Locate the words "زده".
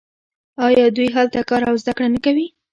1.81-1.91